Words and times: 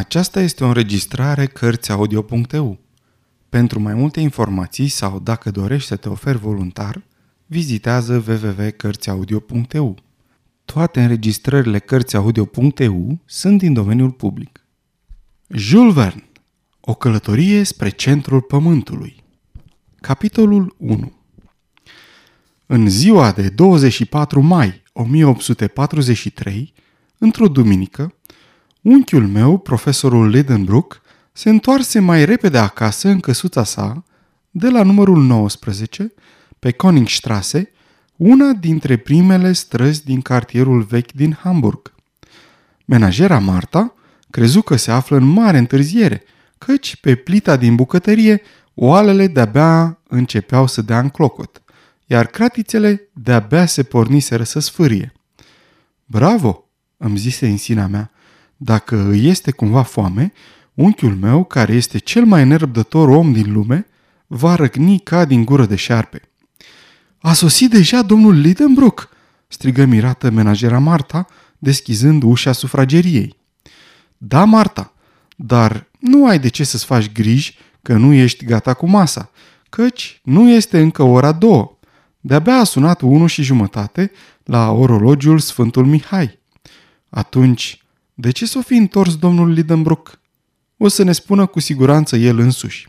Aceasta 0.00 0.40
este 0.40 0.64
o 0.64 0.66
înregistrare 0.66 1.46
Cărțiaudio.eu. 1.46 2.78
Pentru 3.48 3.80
mai 3.80 3.94
multe 3.94 4.20
informații 4.20 4.88
sau 4.88 5.18
dacă 5.18 5.50
dorești 5.50 5.88
să 5.88 5.96
te 5.96 6.08
oferi 6.08 6.38
voluntar, 6.38 7.02
vizitează 7.46 8.24
www.cărțiaudio.eu. 8.26 9.96
Toate 10.64 11.02
înregistrările 11.02 11.78
Cărțiaudio.eu 11.78 13.18
sunt 13.24 13.58
din 13.58 13.72
domeniul 13.72 14.10
public. 14.10 14.66
Jules 15.48 15.94
Verne 15.94 16.28
O 16.80 16.94
călătorie 16.94 17.62
spre 17.62 17.88
centrul 17.88 18.40
pământului 18.40 19.24
Capitolul 20.00 20.74
1 20.78 21.12
În 22.66 22.88
ziua 22.88 23.32
de 23.32 23.48
24 23.48 24.40
mai 24.40 24.82
1843, 24.92 26.72
într-o 27.18 27.48
duminică, 27.48 28.14
Unchiul 28.82 29.26
meu, 29.26 29.58
profesorul 29.58 30.28
Lidenbrook, 30.28 31.00
se 31.32 31.48
întoarse 31.48 31.98
mai 31.98 32.24
repede 32.24 32.58
acasă 32.58 33.08
în 33.08 33.20
căsuța 33.20 33.64
sa, 33.64 34.04
de 34.50 34.68
la 34.68 34.82
numărul 34.82 35.22
19, 35.22 36.12
pe 36.58 36.70
Koningstrasse, 36.70 37.72
una 38.16 38.52
dintre 38.52 38.96
primele 38.96 39.52
străzi 39.52 40.04
din 40.04 40.20
cartierul 40.20 40.82
vechi 40.82 41.12
din 41.12 41.32
Hamburg. 41.32 41.94
Menajera 42.84 43.38
Marta 43.38 43.94
crezu 44.30 44.62
că 44.62 44.76
se 44.76 44.90
află 44.90 45.16
în 45.16 45.24
mare 45.24 45.58
întârziere, 45.58 46.22
căci 46.58 46.96
pe 46.96 47.14
plita 47.14 47.56
din 47.56 47.74
bucătărie 47.74 48.42
oalele 48.74 49.26
de-abia 49.26 49.98
începeau 50.08 50.66
să 50.66 50.82
dea 50.82 50.98
în 50.98 51.08
clocot, 51.08 51.62
iar 52.06 52.26
cratițele 52.26 53.08
de-abia 53.12 53.66
se 53.66 53.82
porniseră 53.82 54.42
să 54.42 54.58
sfârie. 54.58 55.12
Bravo, 56.04 56.68
îmi 56.96 57.16
zise 57.16 57.48
în 57.48 57.56
sinea 57.56 57.86
mea, 57.86 58.10
dacă 58.62 59.08
îi 59.08 59.26
este 59.28 59.50
cumva 59.50 59.82
foame, 59.82 60.32
unchiul 60.74 61.14
meu, 61.14 61.44
care 61.44 61.72
este 61.72 61.98
cel 61.98 62.24
mai 62.24 62.44
nerăbdător 62.44 63.08
om 63.08 63.32
din 63.32 63.52
lume, 63.52 63.86
va 64.26 64.54
răgni 64.54 64.98
ca 64.98 65.24
din 65.24 65.44
gură 65.44 65.66
de 65.66 65.76
șarpe. 65.76 66.22
A 67.18 67.32
sosit 67.32 67.70
deja 67.70 68.02
domnul 68.02 68.34
Lidenbrook!" 68.34 69.08
strigă 69.48 69.84
mirată 69.84 70.30
menajera 70.30 70.78
Marta, 70.78 71.26
deschizând 71.58 72.22
ușa 72.22 72.52
sufrageriei. 72.52 73.36
Da, 74.18 74.44
Marta, 74.44 74.92
dar 75.36 75.86
nu 75.98 76.26
ai 76.26 76.38
de 76.38 76.48
ce 76.48 76.64
să-ți 76.64 76.84
faci 76.84 77.12
griji 77.12 77.58
că 77.82 77.96
nu 77.96 78.12
ești 78.12 78.44
gata 78.44 78.74
cu 78.74 78.88
masa, 78.88 79.30
căci 79.68 80.20
nu 80.24 80.50
este 80.50 80.80
încă 80.80 81.02
ora 81.02 81.32
două. 81.32 81.78
De-abia 82.20 82.54
a 82.54 82.64
sunat 82.64 83.00
unu 83.00 83.26
și 83.26 83.42
jumătate 83.42 84.10
la 84.44 84.70
orologiul 84.70 85.38
Sfântul 85.38 85.86
Mihai. 85.86 86.38
Atunci, 87.08 87.84
de 88.20 88.30
ce 88.30 88.46
s-o 88.46 88.60
fi 88.60 88.74
întors 88.74 89.16
domnul 89.16 89.52
Lidenbrook? 89.52 90.20
O 90.76 90.88
să 90.88 91.02
ne 91.02 91.12
spună 91.12 91.46
cu 91.46 91.60
siguranță 91.60 92.16
el 92.16 92.38
însuși. 92.38 92.88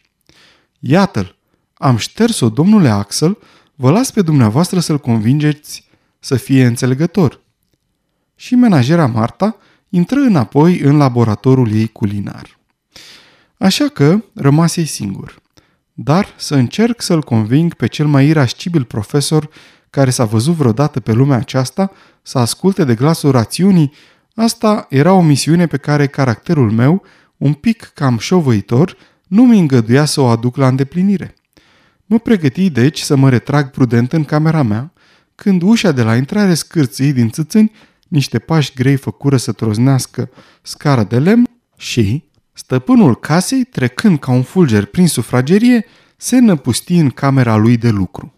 Iată-l, 0.79 1.35
am 1.73 1.97
șters-o, 1.97 2.49
domnule 2.49 2.89
Axel, 2.89 3.37
vă 3.75 3.91
las 3.91 4.11
pe 4.11 4.21
dumneavoastră 4.21 4.79
să-l 4.79 4.99
convingeți 4.99 5.87
să 6.19 6.35
fie 6.35 6.65
înțelegător. 6.65 7.41
Și 8.35 8.55
menajera 8.55 9.05
Marta 9.05 9.55
intră 9.89 10.19
înapoi 10.19 10.79
în 10.79 10.97
laboratorul 10.97 11.71
ei 11.71 11.87
culinar. 11.87 12.59
Așa 13.57 13.87
că 13.87 14.23
rămase 14.33 14.83
singur. 14.83 15.41
Dar 15.93 16.33
să 16.37 16.55
încerc 16.55 17.01
să-l 17.01 17.21
conving 17.21 17.73
pe 17.73 17.87
cel 17.87 18.07
mai 18.07 18.27
irascibil 18.27 18.83
profesor 18.83 19.49
care 19.89 20.09
s-a 20.09 20.25
văzut 20.25 20.53
vreodată 20.53 20.99
pe 20.99 21.11
lumea 21.11 21.37
aceasta 21.37 21.91
să 22.21 22.37
asculte 22.37 22.83
de 22.83 22.95
glasul 22.95 23.31
rațiunii 23.31 23.91
Asta 24.35 24.85
era 24.89 25.13
o 25.13 25.21
misiune 25.21 25.67
pe 25.67 25.77
care 25.77 26.07
caracterul 26.07 26.71
meu, 26.71 27.03
un 27.37 27.53
pic 27.53 27.91
cam 27.93 28.17
șovăitor, 28.17 28.97
nu 29.27 29.45
mi 29.45 29.59
îngăduia 29.59 30.05
să 30.05 30.21
o 30.21 30.27
aduc 30.27 30.55
la 30.55 30.67
îndeplinire. 30.67 31.35
Mă 32.05 32.19
pregăti 32.19 32.69
deci 32.69 32.99
să 32.99 33.15
mă 33.15 33.29
retrag 33.29 33.69
prudent 33.69 34.13
în 34.13 34.23
camera 34.23 34.61
mea, 34.61 34.93
când 35.35 35.61
ușa 35.61 35.91
de 35.91 36.03
la 36.03 36.15
intrare 36.15 36.53
scârții 36.53 37.13
din 37.13 37.29
țâțâni, 37.29 37.71
niște 38.07 38.39
pași 38.39 38.73
grei 38.73 38.95
făcură 38.95 39.37
să 39.37 39.51
troznească 39.51 40.29
scara 40.61 41.03
de 41.03 41.19
lemn 41.19 41.49
și, 41.77 42.23
stăpânul 42.53 43.19
casei, 43.19 43.63
trecând 43.63 44.19
ca 44.19 44.31
un 44.31 44.43
fulger 44.43 44.85
prin 44.85 45.07
sufragerie, 45.07 45.85
se 46.17 46.39
năpusti 46.39 46.95
în 46.95 47.09
camera 47.09 47.55
lui 47.55 47.77
de 47.77 47.89
lucru. 47.89 48.33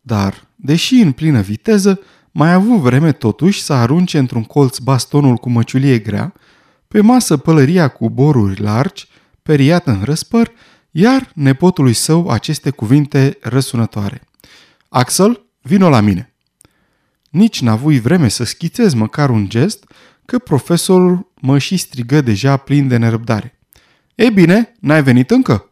Dar, 0.00 0.48
deși 0.56 0.94
în 0.94 1.12
plină 1.12 1.40
viteză, 1.40 2.00
mai 2.38 2.50
a 2.50 2.54
avut 2.54 2.78
vreme 2.78 3.12
totuși 3.12 3.62
să 3.62 3.72
arunce 3.72 4.18
într-un 4.18 4.44
colț 4.44 4.78
bastonul 4.78 5.36
cu 5.36 5.50
măciulie 5.50 5.98
grea, 5.98 6.34
pe 6.88 7.00
masă 7.00 7.36
pălăria 7.36 7.88
cu 7.88 8.10
boruri 8.10 8.60
largi, 8.60 9.08
periat 9.42 9.86
în 9.86 10.02
răspăr, 10.02 10.50
iar 10.90 11.30
nepotului 11.34 11.92
său 11.92 12.28
aceste 12.28 12.70
cuvinte 12.70 13.38
răsunătoare. 13.40 14.22
Axel, 14.88 15.46
vino 15.62 15.88
la 15.88 16.00
mine! 16.00 16.34
Nici 17.30 17.60
n-avui 17.60 18.00
vreme 18.00 18.28
să 18.28 18.44
schițez 18.44 18.94
măcar 18.94 19.30
un 19.30 19.48
gest, 19.48 19.84
că 20.24 20.38
profesorul 20.38 21.32
mă 21.40 21.58
și 21.58 21.76
strigă 21.76 22.20
deja 22.20 22.56
plin 22.56 22.88
de 22.88 22.96
nerăbdare. 22.96 23.58
E 24.14 24.30
bine, 24.30 24.74
n-ai 24.80 25.02
venit 25.02 25.30
încă? 25.30 25.68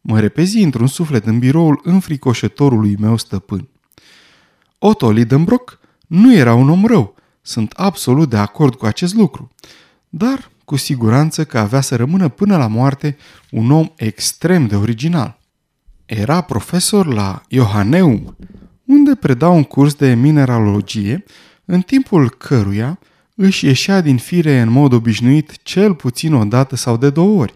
Mă 0.00 0.20
repezi 0.20 0.58
într-un 0.58 0.86
suflet 0.86 1.26
în 1.26 1.38
biroul 1.38 1.80
înfricoșătorului 1.82 2.96
meu 2.96 3.16
stăpân. 3.16 3.68
Otto 4.78 5.10
Lidenbrock 5.10 5.78
nu 6.06 6.34
era 6.34 6.54
un 6.54 6.68
om 6.68 6.84
rău, 6.86 7.14
sunt 7.42 7.72
absolut 7.76 8.28
de 8.28 8.36
acord 8.36 8.74
cu 8.74 8.86
acest 8.86 9.14
lucru, 9.14 9.50
dar 10.08 10.50
cu 10.64 10.76
siguranță 10.76 11.44
că 11.44 11.58
avea 11.58 11.80
să 11.80 11.96
rămână 11.96 12.28
până 12.28 12.56
la 12.56 12.66
moarte 12.66 13.16
un 13.50 13.70
om 13.70 13.88
extrem 13.96 14.66
de 14.66 14.76
original. 14.76 15.38
Era 16.06 16.40
profesor 16.40 17.06
la 17.06 17.42
Johanneum, 17.48 18.36
unde 18.84 19.14
preda 19.14 19.48
un 19.48 19.64
curs 19.64 19.94
de 19.94 20.14
mineralogie, 20.14 21.24
în 21.64 21.80
timpul 21.80 22.30
căruia 22.30 22.98
își 23.34 23.66
ieșea 23.66 24.00
din 24.00 24.16
fire 24.16 24.60
în 24.60 24.70
mod 24.70 24.92
obișnuit 24.92 25.62
cel 25.62 25.94
puțin 25.94 26.34
o 26.34 26.44
dată 26.44 26.76
sau 26.76 26.96
de 26.96 27.10
două 27.10 27.40
ori. 27.40 27.54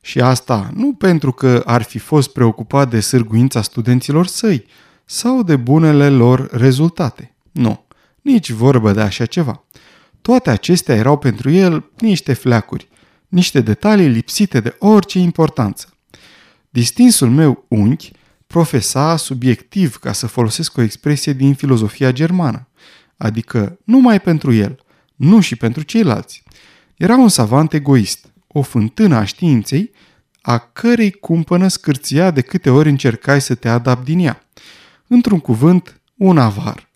Și 0.00 0.20
asta 0.20 0.70
nu 0.74 0.92
pentru 0.92 1.32
că 1.32 1.62
ar 1.64 1.82
fi 1.82 1.98
fost 1.98 2.32
preocupat 2.32 2.90
de 2.90 3.00
sârguința 3.00 3.62
studenților 3.62 4.26
săi, 4.26 4.64
sau 5.04 5.42
de 5.42 5.56
bunele 5.56 6.08
lor 6.08 6.48
rezultate. 6.50 7.34
Nu, 7.52 7.84
nici 8.20 8.50
vorbă 8.50 8.92
de 8.92 9.00
așa 9.00 9.26
ceva. 9.26 9.64
Toate 10.20 10.50
acestea 10.50 10.94
erau 10.94 11.18
pentru 11.18 11.50
el 11.50 11.90
niște 11.98 12.32
fleacuri, 12.32 12.88
niște 13.28 13.60
detalii 13.60 14.08
lipsite 14.08 14.60
de 14.60 14.76
orice 14.78 15.18
importanță. 15.18 15.86
Distinsul 16.70 17.30
meu 17.30 17.64
unchi 17.68 18.10
profesa 18.46 19.16
subiectiv, 19.16 19.96
ca 19.96 20.12
să 20.12 20.26
folosesc 20.26 20.76
o 20.76 20.82
expresie 20.82 21.32
din 21.32 21.54
filozofia 21.54 22.12
germană, 22.12 22.68
adică 23.16 23.78
numai 23.84 24.20
pentru 24.20 24.52
el, 24.52 24.84
nu 25.16 25.40
și 25.40 25.56
pentru 25.56 25.82
ceilalți. 25.82 26.42
Era 26.96 27.16
un 27.16 27.28
savant 27.28 27.72
egoist, 27.72 28.32
o 28.46 28.62
fântână 28.62 29.16
a 29.16 29.24
științei, 29.24 29.90
a 30.40 30.58
cărei 30.58 31.10
cumpănă 31.10 31.68
scârția 31.68 32.30
de 32.30 32.40
câte 32.40 32.70
ori 32.70 32.88
încercai 32.88 33.40
să 33.40 33.54
te 33.54 33.68
adapti 33.68 34.04
din 34.04 34.18
ea. 34.18 34.41
Într-un 35.14 35.38
cuvânt, 35.38 36.00
un 36.16 36.38
avar. 36.38 36.88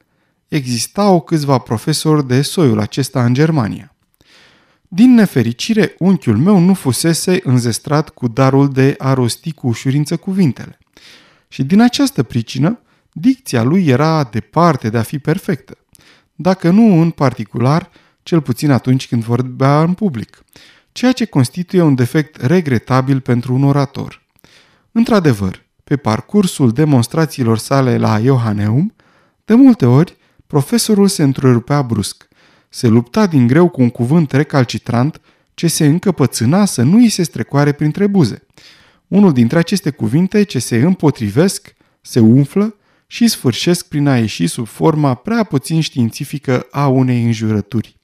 Existau 0.49 1.21
câțiva 1.21 1.59
profesori 1.59 2.27
de 2.27 2.43
soiul 2.43 2.81
acesta 2.81 3.25
în 3.25 3.35
Germania. 3.35 3.95
Din 4.89 5.15
nefericire, 5.15 5.95
unchiul 5.99 6.37
meu 6.37 6.59
nu 6.59 6.75
fusese 6.75 7.41
înzestrat 7.43 8.09
cu 8.09 8.29
darul 8.29 8.73
de 8.73 8.95
a 8.99 9.13
rosti 9.13 9.53
cu 9.53 9.67
ușurință 9.67 10.17
cuvintele. 10.17 10.79
Și 11.49 11.65
din 11.65 11.81
această 11.81 12.23
pricină, 12.23 12.81
dicția 13.13 13.63
lui 13.63 13.87
era 13.87 14.25
departe 14.25 14.91
de 14.91 14.99
a 14.99 15.03
fi 15.03 15.19
perfectă, 15.19 15.77
dacă 16.35 16.71
nu 16.71 17.01
în 17.01 17.11
particular, 17.11 17.91
cel 18.23 18.41
puțin 18.41 18.71
atunci 18.71 19.09
când 19.09 19.25
vorbea 19.25 19.83
în 19.83 19.95
public, 19.95 20.45
ceea 20.93 21.13
ce 21.13 21.25
constituie 21.25 21.83
un 21.83 21.95
defect 21.95 22.41
regretabil 22.41 23.21
pentru 23.21 23.55
un 23.55 23.65
orator. 23.65 24.23
Într-adevăr, 24.93 25.66
pe 25.89 25.97
parcursul 25.97 26.73
demonstrațiilor 26.73 27.59
sale 27.59 27.97
la 27.97 28.19
Iohanneum, 28.19 28.95
de 29.45 29.55
multe 29.55 29.87
ori, 29.87 30.17
profesorul 30.47 31.09
se 31.09 31.23
întrerupea 31.23 31.83
brusc. 31.83 32.29
Se 32.69 32.87
lupta 32.87 33.27
din 33.27 33.47
greu 33.47 33.69
cu 33.69 33.83
un 33.83 33.91
cuvânt 33.91 34.33
recalcitrant 34.33 35.21
ce 35.55 35.67
se 35.67 35.87
încăpățâna 35.87 36.65
să 36.65 36.83
nu 36.83 36.97
îi 36.97 37.09
se 37.09 37.23
strecoare 37.23 37.73
printre 37.73 38.07
buze. 38.07 38.47
Unul 39.09 39.33
dintre 39.33 39.59
aceste 39.59 39.91
cuvinte 39.91 40.43
ce 40.43 40.59
se 40.59 40.77
împotrivesc, 40.77 41.75
se 42.01 42.21
umflă 42.21 42.77
și 43.07 43.29
sfârșesc 43.29 43.89
prin 43.89 44.07
a 44.07 44.19
ieși 44.19 44.47
sub 44.47 44.67
forma 44.67 45.15
prea 45.15 45.45
puțin 45.45 45.81
științifică 45.81 46.67
a 46.71 46.87
unei 46.87 47.25
înjurături. 47.25 47.97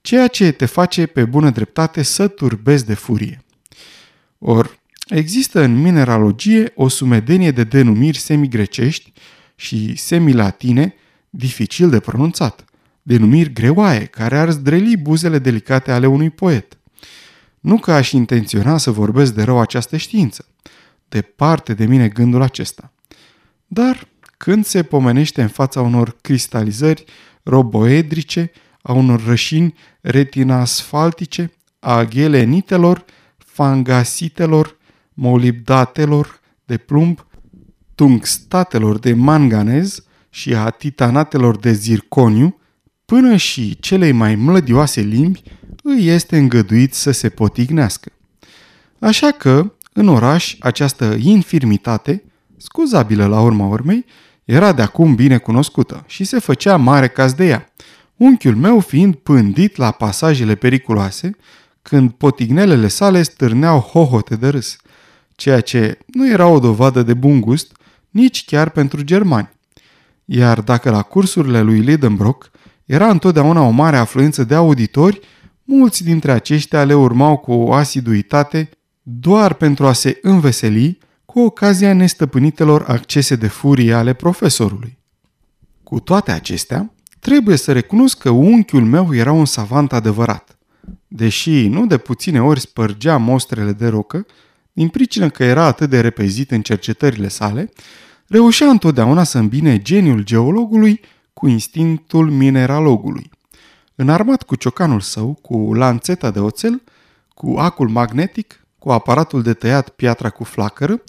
Ceea 0.00 0.26
ce 0.26 0.50
te 0.50 0.66
face 0.66 1.06
pe 1.06 1.24
bună 1.24 1.50
dreptate 1.50 2.02
să 2.02 2.28
turbezi 2.28 2.86
de 2.86 2.94
furie. 2.94 3.44
Or, 4.38 4.79
Există 5.10 5.60
în 5.60 5.80
mineralogie 5.80 6.72
o 6.74 6.88
sumedenie 6.88 7.50
de 7.50 7.64
denumiri 7.64 8.18
semigrecești 8.18 9.12
și 9.56 9.96
semilatine 9.96 10.94
dificil 11.30 11.90
de 11.90 12.00
pronunțat, 12.00 12.64
denumiri 13.02 13.52
greoaie 13.52 14.04
care 14.04 14.38
ar 14.38 14.50
zdreli 14.50 14.96
buzele 14.96 15.38
delicate 15.38 15.92
ale 15.92 16.06
unui 16.06 16.30
poet. 16.30 16.78
Nu 17.60 17.78
că 17.78 17.92
aș 17.92 18.12
intenționa 18.12 18.76
să 18.76 18.90
vorbesc 18.90 19.34
de 19.34 19.42
rău 19.42 19.60
această 19.60 19.96
știință. 19.96 20.46
Departe 21.08 21.74
de 21.74 21.84
mine 21.84 22.08
gândul 22.08 22.42
acesta. 22.42 22.92
Dar 23.66 24.08
când 24.36 24.64
se 24.64 24.82
pomenește 24.82 25.42
în 25.42 25.48
fața 25.48 25.80
unor 25.80 26.16
cristalizări 26.20 27.04
roboedrice, 27.42 28.50
a 28.82 28.92
unor 28.92 29.24
rășini 29.24 29.74
retina-asfaltice, 30.00 31.52
a 31.80 32.04
ghelenitelor, 32.04 33.04
fangasitelor, 33.36 34.78
molibdatelor 35.20 36.40
de 36.64 36.76
plumb, 36.76 37.26
tungstatelor 37.94 38.98
de 38.98 39.12
manganez 39.12 40.04
și 40.30 40.54
a 40.54 40.70
titanatelor 40.70 41.56
de 41.56 41.72
zirconiu, 41.72 42.58
până 43.04 43.36
și 43.36 43.78
celei 43.80 44.12
mai 44.12 44.34
mlădioase 44.34 45.00
limbi 45.00 45.42
îi 45.82 46.06
este 46.06 46.36
îngăduit 46.36 46.94
să 46.94 47.10
se 47.10 47.28
potignească. 47.28 48.12
Așa 48.98 49.30
că, 49.30 49.72
în 49.92 50.08
oraș, 50.08 50.56
această 50.60 51.16
infirmitate, 51.18 52.24
scuzabilă 52.56 53.26
la 53.26 53.40
urma 53.40 53.66
urmei, 53.66 54.04
era 54.44 54.72
de 54.72 54.82
acum 54.82 55.14
bine 55.14 55.38
cunoscută 55.38 56.04
și 56.06 56.24
se 56.24 56.38
făcea 56.38 56.76
mare 56.76 57.08
caz 57.08 57.32
de 57.32 57.46
ea, 57.46 57.72
unchiul 58.16 58.56
meu 58.56 58.80
fiind 58.80 59.14
pândit 59.14 59.76
la 59.76 59.90
pasajele 59.90 60.54
periculoase, 60.54 61.36
când 61.82 62.10
potignelele 62.10 62.88
sale 62.88 63.22
stârneau 63.22 63.78
hohote 63.78 64.36
de 64.36 64.48
râs, 64.48 64.76
ceea 65.40 65.60
ce 65.60 65.98
nu 66.06 66.30
era 66.30 66.46
o 66.46 66.58
dovadă 66.58 67.02
de 67.02 67.14
bun 67.14 67.40
gust 67.40 67.72
nici 68.10 68.44
chiar 68.44 68.70
pentru 68.70 69.02
germani. 69.02 69.48
Iar 70.24 70.60
dacă 70.60 70.90
la 70.90 71.02
cursurile 71.02 71.60
lui 71.60 71.78
Lidenbrock 71.78 72.50
era 72.84 73.08
întotdeauna 73.08 73.60
o 73.60 73.70
mare 73.70 73.96
afluență 73.96 74.44
de 74.44 74.54
auditori, 74.54 75.20
mulți 75.64 76.04
dintre 76.04 76.32
aceștia 76.32 76.84
le 76.84 76.94
urmau 76.94 77.36
cu 77.36 77.52
o 77.52 77.72
asiduitate 77.72 78.70
doar 79.02 79.54
pentru 79.54 79.86
a 79.86 79.92
se 79.92 80.18
înveseli 80.22 80.98
cu 81.24 81.40
ocazia 81.40 81.92
nestăpânitelor 81.92 82.84
accese 82.88 83.36
de 83.36 83.48
furie 83.48 83.92
ale 83.92 84.12
profesorului. 84.12 84.98
Cu 85.82 86.00
toate 86.00 86.30
acestea, 86.30 86.94
trebuie 87.20 87.56
să 87.56 87.72
recunosc 87.72 88.18
că 88.18 88.30
unchiul 88.30 88.84
meu 88.84 89.14
era 89.14 89.32
un 89.32 89.44
savant 89.44 89.92
adevărat. 89.92 90.58
Deși 91.08 91.68
nu 91.68 91.86
de 91.86 91.96
puține 91.96 92.42
ori 92.42 92.60
spărgea 92.60 93.16
mostrele 93.16 93.72
de 93.72 93.88
rocă, 93.88 94.26
din 94.80 94.88
pricină 94.88 95.30
că 95.30 95.44
era 95.44 95.64
atât 95.64 95.90
de 95.90 96.00
repezit 96.00 96.50
în 96.50 96.62
cercetările 96.62 97.28
sale, 97.28 97.72
reușea 98.26 98.68
întotdeauna 98.68 99.22
să 99.22 99.38
îmbine 99.38 99.82
geniul 99.82 100.22
geologului 100.22 101.00
cu 101.32 101.48
instinctul 101.48 102.30
mineralogului. 102.30 103.30
Înarmat 103.94 104.42
cu 104.42 104.54
ciocanul 104.54 105.00
său, 105.00 105.38
cu 105.42 105.74
lanțeta 105.74 106.30
de 106.30 106.38
oțel, 106.38 106.82
cu 107.34 107.54
acul 107.58 107.88
magnetic, 107.88 108.66
cu 108.78 108.90
aparatul 108.90 109.42
de 109.42 109.54
tăiat 109.54 109.88
piatra 109.88 110.30
cu 110.30 110.44
flacără, 110.44 111.02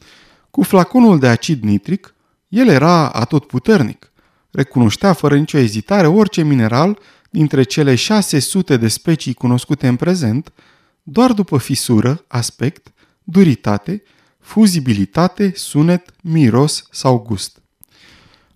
cu 0.49 0.63
flaconul 0.63 1.19
de 1.19 1.27
acid 1.27 1.63
nitric, 1.63 2.13
el 2.47 2.67
era 2.67 3.09
atotputernic. 3.09 4.11
Recunoștea 4.49 5.13
fără 5.13 5.37
nicio 5.37 5.57
ezitare 5.57 6.07
orice 6.07 6.43
mineral 6.43 6.99
dintre 7.29 7.63
cele 7.63 7.95
600 7.95 8.77
de 8.77 8.87
specii 8.87 9.33
cunoscute 9.33 9.87
în 9.87 9.95
prezent, 9.95 10.53
doar 11.03 11.31
după 11.31 11.57
fisură, 11.57 12.25
aspect, 12.27 12.91
duritate, 13.31 14.03
fuzibilitate, 14.39 15.51
sunet, 15.55 16.13
miros 16.21 16.87
sau 16.91 17.19
gust. 17.19 17.61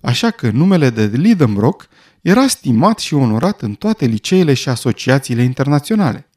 Așa 0.02 0.32
că 0.32 0.50
numele 0.50 0.90
de 0.90 1.06
Lidenbrock 1.06 1.88
era 2.22 2.48
stimat 2.48 3.00
și 3.00 3.14
onorat 3.14 3.62
în 3.62 3.74
toate 3.74 4.06
liceele 4.06 4.54
și 4.54 4.70
asociațiile 4.70 5.44
internaționale. 5.44 6.30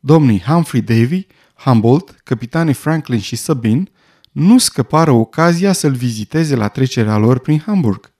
Domnii 0.00 0.40
Humphrey 0.40 0.82
Davy, 0.82 1.26
Humboldt, 1.54 2.20
capitanii 2.24 2.74
Franklin 2.74 3.20
și 3.20 3.36
Sabine 3.36 3.84
nu 4.32 4.58
scăpară 4.58 5.10
ocazia 5.10 5.72
să-l 5.72 5.92
viziteze 5.92 6.54
la 6.54 6.68
trecerea 6.68 7.16
lor 7.16 7.38
prin 7.38 7.62
Hamburg. 7.66 8.12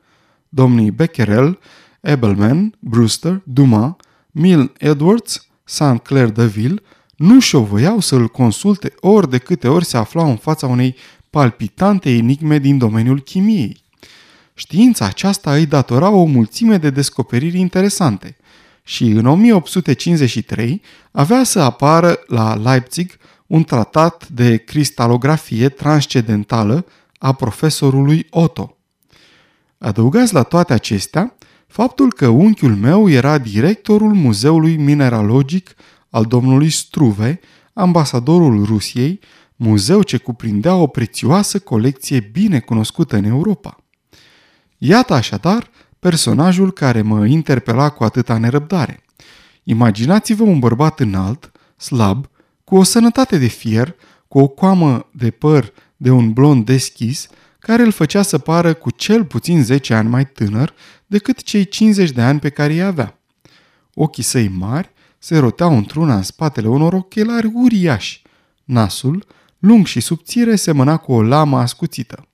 Domnii 0.48 0.90
Becquerel, 0.90 1.58
Ebelman, 2.00 2.74
Brewster, 2.78 3.42
Dumas, 3.44 3.92
Milne 4.30 4.72
Edwards, 4.78 5.48
St. 5.64 5.98
Clair 6.02 6.28
de 6.28 6.46
Ville 6.46 6.82
nu 7.16 7.40
șovăiau 7.40 8.00
să-l 8.00 8.28
consulte 8.28 8.92
ori 9.00 9.30
de 9.30 9.38
câte 9.38 9.68
ori 9.68 9.84
se 9.84 9.96
aflau 9.96 10.30
în 10.30 10.36
fața 10.36 10.66
unei 10.66 10.96
palpitante 11.30 12.10
enigme 12.10 12.58
din 12.58 12.78
domeniul 12.78 13.20
chimiei. 13.20 13.82
Știința 14.54 15.04
aceasta 15.04 15.54
îi 15.54 15.66
datora 15.66 16.10
o 16.10 16.24
mulțime 16.24 16.76
de 16.76 16.90
descoperiri 16.90 17.58
interesante 17.58 18.36
și 18.82 19.04
în 19.04 19.26
1853 19.26 20.82
avea 21.10 21.44
să 21.44 21.60
apară 21.60 22.18
la 22.26 22.54
Leipzig 22.54 23.16
un 23.46 23.64
tratat 23.64 24.28
de 24.28 24.56
cristalografie 24.56 25.68
transcendentală 25.68 26.86
a 27.18 27.32
profesorului 27.32 28.26
Otto. 28.30 28.76
Adăugați 29.78 30.34
la 30.34 30.42
toate 30.42 30.72
acestea 30.72 31.36
faptul 31.66 32.12
că 32.12 32.28
unchiul 32.28 32.74
meu 32.74 33.10
era 33.10 33.38
directorul 33.38 34.12
Muzeului 34.12 34.76
Mineralogic 34.76 35.74
al 36.14 36.24
domnului 36.24 36.70
Struve, 36.70 37.40
ambasadorul 37.72 38.64
Rusiei, 38.64 39.20
muzeu 39.56 40.02
ce 40.02 40.16
cuprindea 40.16 40.74
o 40.74 40.86
prețioasă 40.86 41.58
colecție 41.58 42.28
bine 42.32 42.60
cunoscută 42.60 43.16
în 43.16 43.24
Europa. 43.24 43.76
Iată 44.78 45.14
așadar 45.14 45.70
personajul 45.98 46.72
care 46.72 47.02
mă 47.02 47.26
interpela 47.26 47.88
cu 47.88 48.04
atâta 48.04 48.38
nerăbdare. 48.38 49.04
Imaginați-vă 49.62 50.42
un 50.42 50.58
bărbat 50.58 51.00
înalt, 51.00 51.52
slab, 51.76 52.26
cu 52.64 52.76
o 52.76 52.82
sănătate 52.82 53.38
de 53.38 53.46
fier, 53.46 53.94
cu 54.28 54.38
o 54.38 54.48
coamă 54.48 55.08
de 55.12 55.30
păr 55.30 55.72
de 55.96 56.10
un 56.10 56.32
blond 56.32 56.64
deschis, 56.64 57.28
care 57.58 57.82
îl 57.82 57.90
făcea 57.90 58.22
să 58.22 58.38
pară 58.38 58.74
cu 58.74 58.90
cel 58.90 59.24
puțin 59.24 59.64
10 59.64 59.94
ani 59.94 60.08
mai 60.08 60.26
tânăr 60.26 60.74
decât 61.06 61.42
cei 61.42 61.64
50 61.64 62.10
de 62.10 62.22
ani 62.22 62.38
pe 62.38 62.48
care 62.48 62.72
îi 62.72 62.82
avea. 62.82 63.18
Ochii 63.94 64.22
săi 64.22 64.48
mari 64.48 64.92
se 65.24 65.38
roteau 65.38 65.76
într-una 65.76 66.14
în 66.14 66.22
spatele 66.22 66.68
unor 66.68 66.92
ochelari 66.92 67.50
uriași. 67.54 68.22
Nasul, 68.64 69.26
lung 69.58 69.86
și 69.86 70.00
subțire, 70.00 70.56
semăna 70.56 70.96
cu 70.96 71.12
o 71.12 71.22
lamă 71.22 71.58
ascuțită. 71.58 72.28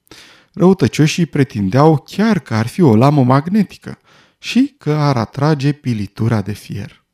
Răutăcioșii 0.52 1.26
pretindeau 1.26 1.96
chiar 1.96 2.38
că 2.38 2.54
ar 2.54 2.66
fi 2.66 2.80
o 2.80 2.96
lamă 2.96 3.24
magnetică 3.24 3.98
și 4.38 4.74
că 4.78 4.92
ar 4.92 5.16
atrage 5.16 5.72
pilitura 5.72 6.40
de 6.40 6.52
fier. 6.52 7.04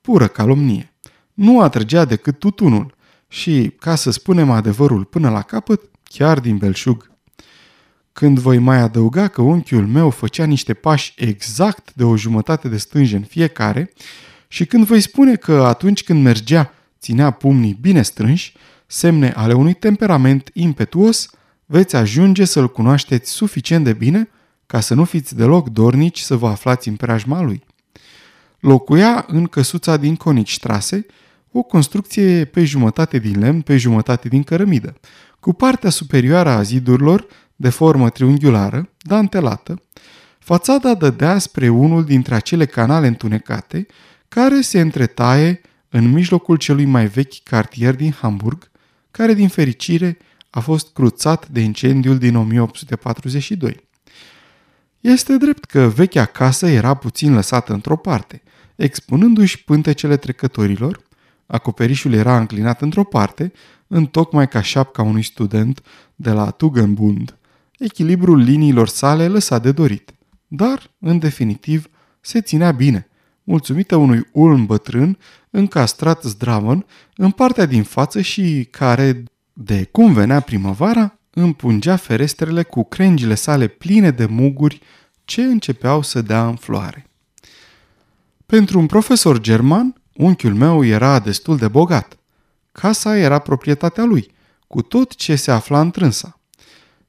Pură 0.00 0.26
calomnie 0.26 0.94
nu 1.34 1.60
atrăgea 1.60 2.04
decât 2.04 2.38
tutunul 2.38 2.94
și, 3.28 3.72
ca 3.78 3.94
să 3.94 4.10
spunem 4.10 4.50
adevărul 4.50 5.04
până 5.04 5.30
la 5.30 5.42
capăt, 5.42 5.80
chiar 6.02 6.40
din 6.40 6.56
belșug. 6.56 7.10
Când 8.12 8.38
voi 8.38 8.58
mai 8.58 8.78
adăuga 8.78 9.28
că 9.28 9.42
unchiul 9.42 9.86
meu 9.86 10.10
făcea 10.10 10.44
niște 10.44 10.74
pași 10.74 11.14
exact 11.16 11.94
de 11.94 12.04
o 12.04 12.16
jumătate 12.16 12.68
de 12.68 12.76
stânge 12.76 13.16
în 13.16 13.22
fiecare 13.22 13.92
și 14.56 14.66
când 14.66 14.84
voi 14.84 15.00
spune 15.00 15.34
că 15.34 15.52
atunci 15.52 16.04
când 16.04 16.22
mergea 16.22 16.72
ținea 17.00 17.30
pumnii 17.30 17.78
bine 17.80 18.02
strânși, 18.02 18.54
semne 18.86 19.30
ale 19.30 19.52
unui 19.52 19.74
temperament 19.74 20.50
impetuos, 20.52 21.30
veți 21.66 21.96
ajunge 21.96 22.44
să-l 22.44 22.70
cunoașteți 22.70 23.30
suficient 23.30 23.84
de 23.84 23.92
bine 23.92 24.28
ca 24.66 24.80
să 24.80 24.94
nu 24.94 25.04
fiți 25.04 25.34
deloc 25.34 25.68
dornici 25.68 26.18
să 26.18 26.36
vă 26.36 26.48
aflați 26.48 26.88
în 26.88 26.96
preajma 26.96 27.42
lui. 27.42 27.64
Locuia 28.60 29.24
în 29.28 29.46
căsuța 29.46 29.96
din 29.96 30.16
Conicstrasse 30.16 31.06
o 31.52 31.62
construcție 31.62 32.44
pe 32.44 32.64
jumătate 32.64 33.18
din 33.18 33.38
lemn, 33.38 33.60
pe 33.60 33.76
jumătate 33.76 34.28
din 34.28 34.42
cărămidă, 34.42 34.94
cu 35.40 35.52
partea 35.52 35.90
superioară 35.90 36.48
a 36.48 36.62
zidurilor, 36.62 37.26
de 37.56 37.68
formă 37.68 38.10
triunghiulară, 38.10 38.88
dantelată, 38.98 39.82
fațada 40.38 40.94
dădea 40.94 41.38
spre 41.38 41.68
unul 41.68 42.04
dintre 42.04 42.34
acele 42.34 42.66
canale 42.66 43.06
întunecate 43.06 43.86
care 44.36 44.60
se 44.60 44.80
întretaie 44.80 45.60
în 45.88 46.12
mijlocul 46.12 46.56
celui 46.56 46.84
mai 46.84 47.06
vechi 47.06 47.42
cartier 47.42 47.94
din 47.94 48.12
Hamburg, 48.12 48.70
care 49.10 49.34
din 49.34 49.48
fericire 49.48 50.18
a 50.50 50.60
fost 50.60 50.92
cruțat 50.92 51.48
de 51.48 51.60
incendiul 51.60 52.18
din 52.18 52.36
1842. 52.36 53.88
Este 55.00 55.36
drept 55.36 55.64
că 55.64 55.88
vechea 55.88 56.24
casă 56.24 56.66
era 56.66 56.94
puțin 56.94 57.34
lăsată 57.34 57.72
într-o 57.72 57.96
parte, 57.96 58.42
expunându-și 58.74 59.64
pântecele 59.64 60.16
trecătorilor, 60.16 61.00
Acoperișul 61.46 62.12
era 62.12 62.38
înclinat 62.38 62.82
într-o 62.82 63.04
parte, 63.04 63.52
întocmai 63.86 64.48
ca 64.48 64.60
șapca 64.60 65.02
unui 65.02 65.22
student 65.22 65.82
de 66.14 66.30
la 66.30 66.50
Tugendbund. 66.50 67.36
Echilibrul 67.78 68.38
liniilor 68.38 68.88
sale 68.88 69.28
lăsa 69.28 69.58
de 69.58 69.72
dorit, 69.72 70.14
dar, 70.46 70.90
în 70.98 71.18
definitiv, 71.18 71.88
se 72.20 72.40
ținea 72.40 72.72
bine, 72.72 73.05
mulțumită 73.46 73.96
unui 73.96 74.26
ulm 74.32 74.66
bătrân 74.66 75.18
încastrat 75.50 76.22
zdravăn 76.22 76.86
în 77.16 77.30
partea 77.30 77.66
din 77.66 77.82
față 77.82 78.20
și 78.20 78.68
care, 78.70 79.24
de 79.52 79.84
cum 79.84 80.12
venea 80.12 80.40
primăvara, 80.40 81.18
împungea 81.30 81.96
ferestrele 81.96 82.62
cu 82.62 82.84
crengile 82.84 83.34
sale 83.34 83.66
pline 83.66 84.10
de 84.10 84.26
muguri 84.26 84.80
ce 85.24 85.42
începeau 85.42 86.02
să 86.02 86.22
dea 86.22 86.46
în 86.46 86.56
floare. 86.56 87.06
Pentru 88.46 88.78
un 88.78 88.86
profesor 88.86 89.40
german, 89.40 89.94
Unchiul 90.16 90.54
meu 90.54 90.84
era 90.84 91.18
destul 91.18 91.56
de 91.56 91.68
bogat. 91.68 92.18
casa 92.72 93.16
era 93.16 93.38
proprietatea 93.38 94.04
lui, 94.04 94.30
cu 94.66 94.82
tot 94.82 95.14
ce 95.14 95.36
se 95.36 95.50
afla 95.50 95.80
întrânsa. 95.80 96.40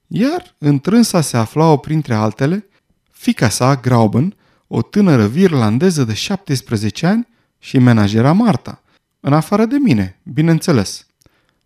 Iar 0.07 0.55
întrânsa 0.57 1.21
se 1.21 1.37
aflau 1.37 1.77
printre 1.77 2.13
altele 2.13 2.69
fica 3.11 3.49
sa, 3.49 3.75
Grauben, 3.75 4.35
o 4.67 4.81
tânără 4.81 5.27
virlandeză 5.27 6.03
de 6.03 6.13
17 6.13 7.05
ani 7.05 7.27
și 7.59 7.77
menajera 7.77 8.31
Marta, 8.31 8.81
în 9.19 9.33
afară 9.33 9.65
de 9.65 9.75
mine, 9.77 10.19
bineînțeles. 10.23 11.07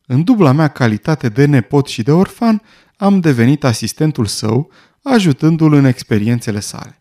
În 0.05 0.23
dubla 0.23 0.51
mea 0.51 0.67
calitate 0.67 1.29
de 1.29 1.45
nepot 1.45 1.87
și 1.87 2.03
de 2.03 2.11
orfan, 2.11 2.61
am 2.97 3.19
devenit 3.19 3.63
asistentul 3.63 4.25
său, 4.25 4.71
ajutându-l 5.03 5.73
în 5.73 5.85
experiențele 5.85 6.59
sale. 6.59 6.97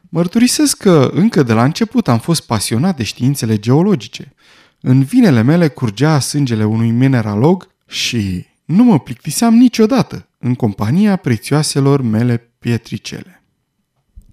Mărturisesc 0.00 0.76
că 0.76 1.10
încă 1.12 1.42
de 1.42 1.52
la 1.52 1.64
început 1.64 2.08
am 2.08 2.18
fost 2.18 2.46
pasionat 2.46 2.96
de 2.96 3.02
științele 3.02 3.56
geologice. 3.56 4.34
În 4.80 5.02
vinele 5.02 5.42
mele 5.42 5.68
curgea 5.68 6.18
sângele 6.18 6.64
unui 6.64 6.90
mineralog 6.90 7.68
și 7.86 8.46
nu 8.64 8.84
mă 8.84 9.00
plictiseam 9.00 9.54
niciodată 9.54 10.28
în 10.38 10.54
compania 10.54 11.16
prețioaselor 11.16 12.02
mele 12.02 12.52
pietricele. 12.58 13.43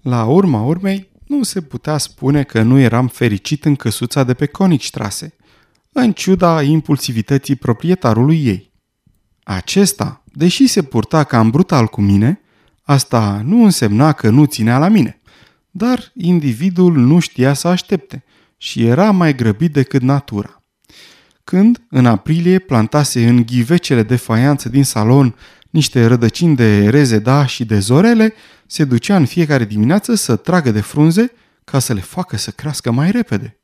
La 0.02 0.24
urma 0.24 0.62
urmei, 0.62 1.10
nu 1.26 1.42
se 1.42 1.60
putea 1.60 1.98
spune 1.98 2.42
că 2.42 2.62
nu 2.62 2.78
eram 2.78 3.08
fericit 3.08 3.64
în 3.64 3.76
căsuța 3.76 4.24
de 4.24 4.34
pe 4.34 4.46
Konigstrasse, 4.46 5.34
în 5.92 6.12
ciuda 6.12 6.62
impulsivității 6.62 7.56
proprietarului 7.56 8.44
ei. 8.44 8.72
Acesta, 9.42 10.24
deși 10.24 10.66
se 10.66 10.82
purta 10.82 11.24
cam 11.24 11.50
brutal 11.50 11.86
cu 11.86 12.00
mine, 12.00 12.40
asta 12.82 13.42
nu 13.44 13.64
însemna 13.64 14.12
că 14.12 14.30
nu 14.30 14.44
ținea 14.44 14.78
la 14.78 14.88
mine, 14.88 15.20
dar 15.70 16.12
individul 16.14 16.96
nu 16.96 17.18
știa 17.18 17.52
să 17.52 17.68
aștepte 17.68 18.24
și 18.56 18.84
era 18.84 19.10
mai 19.10 19.34
grăbit 19.34 19.72
decât 19.72 20.02
natura. 20.02 20.61
Când, 21.52 21.82
în 21.88 22.06
aprilie, 22.06 22.58
plantase 22.58 23.28
în 23.28 23.42
ghivecele 23.42 24.02
de 24.02 24.16
faianță 24.16 24.68
din 24.68 24.84
salon 24.84 25.34
niște 25.70 26.06
rădăcini 26.06 26.56
de 26.56 26.88
rezeda 26.88 27.46
și 27.46 27.64
de 27.64 27.78
zorele, 27.78 28.34
se 28.66 28.84
ducea 28.84 29.16
în 29.16 29.26
fiecare 29.26 29.64
dimineață 29.64 30.14
să 30.14 30.36
tragă 30.36 30.70
de 30.70 30.80
frunze 30.80 31.32
ca 31.64 31.78
să 31.78 31.92
le 31.92 32.00
facă 32.00 32.36
să 32.36 32.50
crească 32.50 32.90
mai 32.90 33.10
repede. 33.10 33.60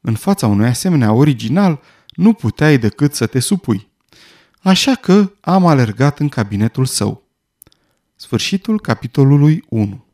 În 0.00 0.14
fața 0.14 0.46
unui 0.46 0.66
asemenea 0.66 1.12
original, 1.12 1.80
nu 2.08 2.32
puteai 2.32 2.78
decât 2.78 3.14
să 3.14 3.26
te 3.26 3.38
supui. 3.38 3.90
Așa 4.60 4.94
că 4.94 5.32
am 5.40 5.66
alergat 5.66 6.18
în 6.18 6.28
cabinetul 6.28 6.84
său. 6.84 7.28
Sfârșitul 8.16 8.80
capitolului 8.80 9.64
1 9.68 10.06